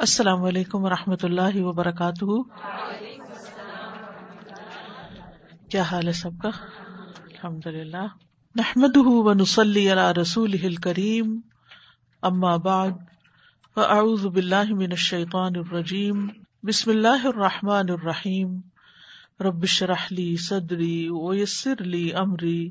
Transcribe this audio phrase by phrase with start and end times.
[0.00, 2.24] السلام علیکم و رحمۃ اللہ وبرکاتہ۔
[5.70, 6.48] کیا حال ہے سب کا؟
[7.26, 8.06] الحمد للہ
[8.56, 11.40] نحمد ونسلی علی رسول کریم
[12.22, 12.90] اما بعد،
[13.74, 16.28] فاعوذ باللہ من الشیطان الرجیم۔
[16.62, 18.60] بسم اللہ الرحمٰن الرحیم۔
[19.40, 22.70] ربش رحلی صدری ویسر لی امری۔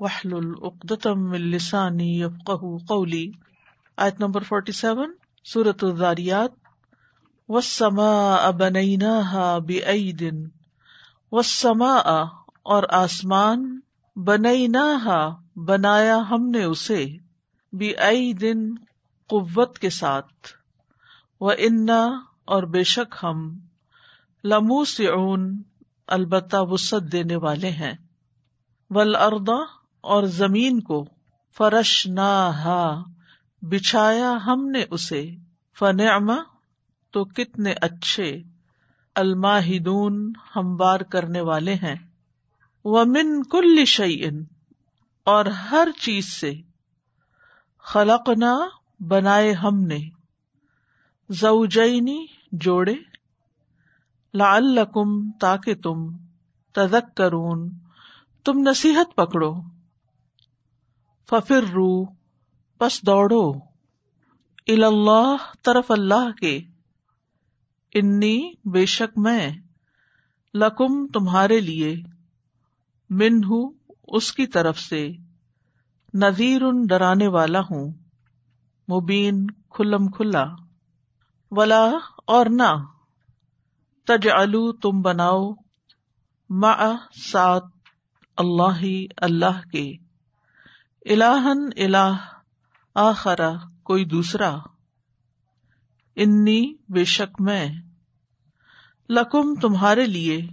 [0.00, 3.30] وحل العقدم السانی یفقہ قولی۔
[3.96, 5.12] آیت نمبر فورٹی سیون
[5.44, 6.65] سورت الزاریات
[7.48, 10.44] وسما ابنینا بعیدن
[11.32, 11.94] وسما
[12.62, 13.80] اور آسمان
[14.16, 17.04] بنینا بنایا ہم نے اسے
[17.72, 18.74] بعیدن
[19.30, 20.52] قوت کے ساتھ
[21.40, 22.02] و انا
[22.44, 23.48] اور بے شک ہم
[24.44, 25.62] لمو سعون
[26.08, 27.92] البتہ وسط دینے والے ہیں
[28.90, 31.04] ول اور زمین کو
[31.56, 32.92] فرش نہ
[33.62, 35.24] بچھایا ہم نے اسے
[35.76, 36.36] فنعما
[37.16, 38.42] تو کتنے اچھے
[39.14, 41.94] الماہدون ہموار کرنے والے ہیں۔
[42.84, 44.44] ومن کل شعین
[45.24, 46.52] اور ہر چیز سے
[47.78, 48.58] خلقنا
[49.00, 49.98] بنائے ہم نے۔
[51.28, 52.94] زوجینی جوڑے،
[54.34, 56.16] لعلکم تاکہ تم
[56.72, 57.70] تذکرون،
[58.44, 59.54] تم نصیحت پکڑو۔
[61.30, 62.04] ففر رو
[62.78, 63.52] پس دوڑو۔
[64.68, 66.60] اللہ طرف اللہ کے۔
[67.98, 69.50] انی بے شک میں
[70.54, 71.94] لکم تمہارے لیے
[73.10, 73.70] من ہوں
[74.08, 75.08] اس کی طرف سے
[76.14, 77.92] نذیر ڈرانے والا ہوں،
[78.88, 80.44] مبین کھلم کھلا،
[81.50, 81.84] ولا
[82.26, 82.70] اور نہ
[84.06, 84.28] تج
[84.82, 85.50] تم بناؤ
[86.50, 86.72] ما
[87.22, 87.62] سات
[88.36, 88.84] اللہ
[89.16, 89.86] اللہ کے،
[91.06, 92.12] الہن الہ
[92.94, 93.50] آخرا
[93.82, 94.56] کوئی دوسرا،
[96.16, 97.68] انی بے شک میں۔
[99.10, 100.48] لکم تمہارے لیے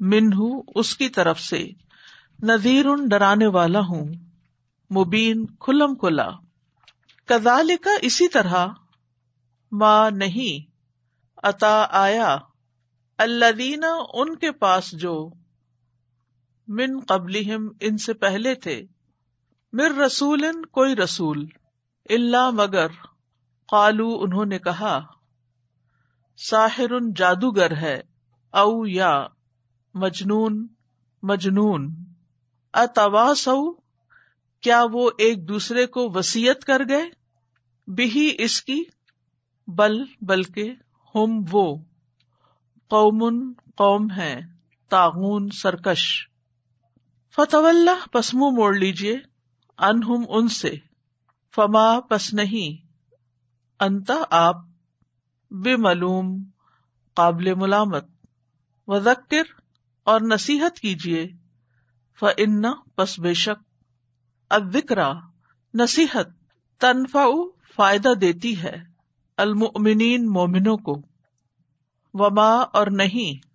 [0.00, 0.30] من
[0.74, 1.68] اس کی طرف سے
[2.42, 4.04] نذیر ڈرانے والا ہوں،
[4.90, 6.30] مبین کھلم کھلا۔
[7.24, 8.66] کزال کا اسی طرح
[9.72, 10.70] ماں نہیں
[11.36, 12.38] اتا آیا۔
[13.18, 15.30] اللہ ان کے پاس جو
[16.68, 17.36] من قبل
[17.80, 18.82] ان سے پہلے تھے۔
[19.72, 21.46] مر رسول کوئی رسول۔
[22.10, 22.86] اللہ مگر،
[23.68, 25.00] قالو انہوں نے کہا۔
[26.50, 28.00] ساحر جادوگر ہے،
[28.52, 29.26] او یا،
[29.94, 30.66] مجنون
[31.22, 31.94] مجنون۔
[32.72, 33.72] اتوا سو
[34.60, 37.10] کیا وہ ایک دوسرے کو وسیعت کر گئے؟
[37.86, 38.84] بھی اس کی،
[39.66, 40.74] بل، بلکہ
[41.14, 41.76] ہم وہ۔
[42.88, 44.40] قومن قوم ہے
[44.88, 46.28] تاغون سرکش۔
[47.36, 49.18] فتح اللہ پسمو موڑ لیجیے
[49.78, 50.74] انہم ان سے۔
[51.54, 52.86] فما، پس نہیں۔
[53.80, 54.71] انتا آپ۔
[55.54, 56.44] بے معلوم
[57.14, 58.04] قابل ملامت۔
[58.86, 59.42] و ذکر
[60.04, 61.28] اور نصیحت کیجیے
[62.20, 62.62] فن
[62.96, 63.64] پس بے شک
[64.50, 65.12] ادکرا
[65.74, 66.26] نصیحت
[66.80, 67.26] تنفع،
[67.76, 68.76] فائدہ دیتی ہے
[69.36, 71.02] المؤمنین مومنوں کو۔
[72.14, 73.46] وما اور نہیں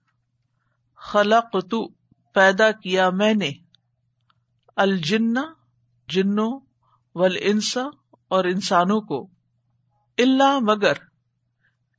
[0.96, 1.88] خلق تو
[2.34, 3.52] پیدا کیا میں نے۔
[4.76, 5.34] الجن،
[6.08, 6.60] جنوں
[7.16, 7.82] ول انسا
[8.28, 9.28] اور انسانوں کو۔
[10.18, 10.94] اللہ مگر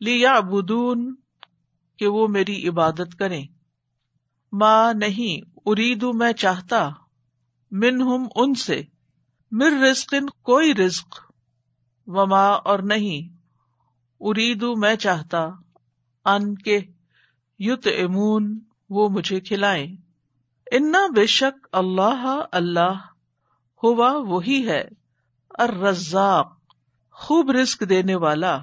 [0.01, 1.15] لیا بدون
[1.99, 3.47] کہ وہ میری عبادت کریں۔
[4.53, 6.91] ماں نہیں، اریدو میں چاہتا
[7.71, 8.83] من ہم ان سے۔
[9.51, 11.21] مر رزق، کوئی رزق۔
[12.07, 13.37] و ماں اور نہیں،
[14.21, 15.49] اریدو میں چاہتا،
[16.25, 16.81] ان کے
[17.59, 18.59] یت امون
[18.91, 19.97] وہ مجھے کھلائیں۔
[20.73, 22.93] انا بے شک اللہ اللہ،
[23.83, 24.89] ہوا وہی ہے،
[25.51, 26.53] الرزاق،
[27.11, 28.59] خوب رسک دینے والا۔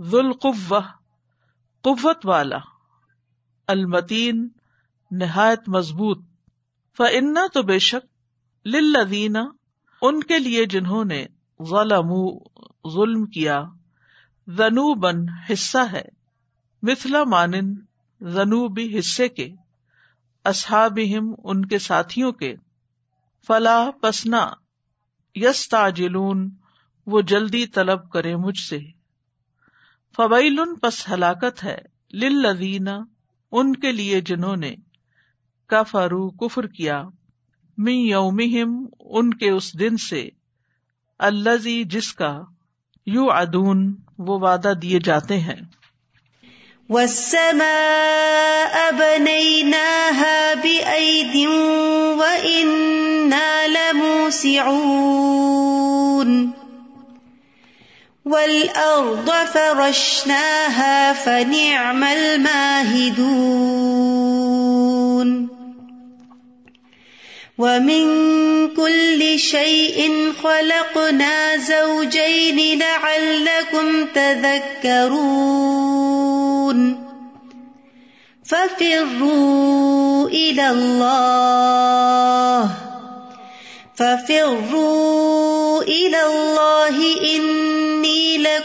[0.00, 0.80] ذوالقوہ
[1.80, 2.58] قوت والا،
[3.66, 4.48] المتین
[5.10, 6.18] نہایت مضبوط۔
[6.96, 8.06] فنا تو بے شک
[8.66, 9.36] للذین،
[10.02, 11.26] ان کے لیے جنہوں نے
[11.68, 12.38] ظلم
[12.94, 13.64] ظلم کیا
[14.50, 16.04] ذنوبن حصہ ہے
[16.82, 17.74] مثلا مانن
[18.22, 19.54] ذنوبی حصے کے،
[20.44, 22.56] اصحابہم، ان کے ساتھیوں کے۔
[23.46, 24.50] فلا پسنا
[25.34, 26.50] یس تاجلون
[27.06, 28.97] وہ جلدی طلب کرے مجھ سے۔
[30.18, 31.78] فویل پس ہلاکت ہے
[32.12, 32.88] للذین،
[33.52, 34.74] ان کے لیے جنہوں نے
[35.66, 37.02] کفرو، کفر کیا۔
[37.78, 40.28] می یومہم، ان کے اس دن سے۔
[41.18, 42.40] الزی جس کا
[43.06, 45.60] یو ادون وہ وعدہ دیے جاتے ہیں۔
[46.90, 51.48] والسماء بنيناها بأيد
[52.16, 56.50] وإنا لموسعون۔
[58.28, 63.28] والأرض فرشناها فنعم الماهدون.
[67.58, 68.04] ومن
[68.74, 75.48] كل شيء خلقنا زوجين لعلكم تذكرون.
[78.44, 81.48] ففروا إلى الله.
[83.96, 86.96] ففروا إلى الله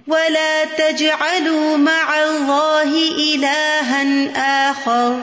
[0.08, 5.20] ولا تجعلوا مع الله إلها آخر.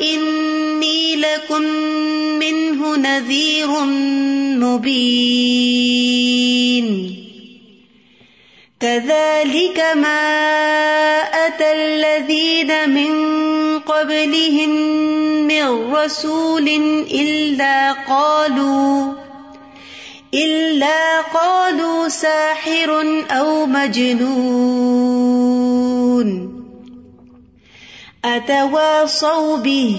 [0.00, 1.62] إني لكم
[2.38, 3.68] منه نذير
[4.60, 6.02] مبين.
[8.80, 10.28] كذلك ما
[11.46, 13.12] أتى الذين من
[13.78, 15.21] قبلهم
[15.52, 16.68] من رسول
[17.12, 19.12] إلا قالوا
[20.34, 22.90] إلا قالوا ساحر
[23.30, 25.02] أو مجنون
[28.24, 29.96] أتواصوا به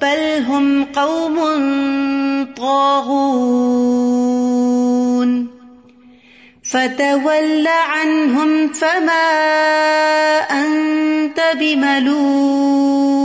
[0.00, 1.36] بل هم قوم
[2.56, 3.94] طاغون
[6.62, 9.30] فتول عنهم فما
[10.50, 13.24] أنت بملوم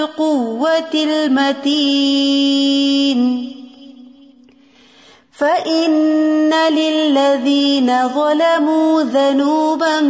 [0.00, 2.40] القوة المتين.
[5.38, 10.00] فإن للذين ظلموا ذنوبا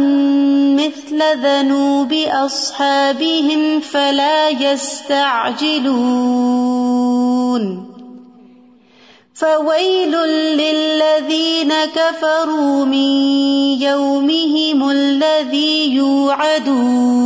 [0.75, 5.91] مثل ذنوب أصحابهم فلا يستعجلون.
[9.33, 10.15] فويل
[10.57, 13.11] للذين كفروا من
[13.81, 17.21] يومهم الذي يوعدون.